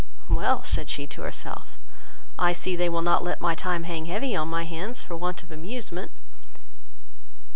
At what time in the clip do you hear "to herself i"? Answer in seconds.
1.05-2.53